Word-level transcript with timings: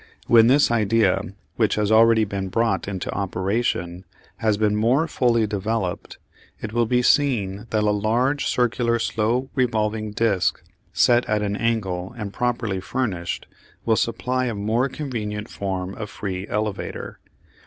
When 0.25 0.47
this 0.47 0.71
idea, 0.71 1.21
which 1.57 1.75
has 1.75 1.91
already 1.91 2.23
been 2.25 2.47
brought 2.49 2.87
into 2.87 3.13
operation, 3.13 4.03
has 4.37 4.57
been 4.57 4.75
more 4.75 5.07
fully 5.07 5.45
developed, 5.45 6.17
it 6.59 6.73
will 6.73 6.87
be 6.87 7.03
seen 7.03 7.67
that 7.69 7.83
a 7.83 7.91
large 7.91 8.47
circular 8.47 8.97
slowly 8.97 9.49
revolving 9.53 10.09
disc, 10.09 10.59
set 10.91 11.23
at 11.29 11.43
an 11.43 11.55
angle 11.55 12.15
and 12.17 12.33
properly 12.33 12.79
furnished, 12.79 13.45
will 13.85 13.95
supply 13.95 14.45
a 14.47 14.55
more 14.55 14.89
convenient 14.89 15.51
form 15.51 15.93
of 15.93 16.09
free 16.09 16.47
elevator. 16.47 17.19